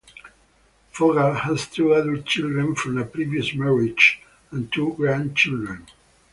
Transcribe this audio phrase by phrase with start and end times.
[0.91, 5.85] Fogal has two adult children from a previous marriage and two grandchildren.